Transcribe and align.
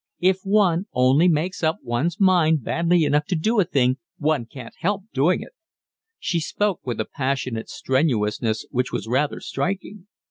If 0.21 0.39
one 0.41 0.87
only 0.93 1.27
makes 1.27 1.61
up 1.61 1.77
one's 1.83 2.19
mind 2.19 2.63
badly 2.63 3.03
enough 3.03 3.25
to 3.25 3.35
do 3.35 3.59
a 3.59 3.65
thing 3.65 3.97
one 4.17 4.47
can't 4.47 4.73
help 4.79 5.03
doing 5.13 5.43
it." 5.43 5.51
She 6.17 6.39
spoke 6.39 6.79
with 6.83 6.99
a 6.99 7.05
passionate 7.05 7.69
strenuousness 7.69 8.65
which 8.71 8.91
was 8.91 9.05
rather 9.07 9.39
striking. 9.39 10.07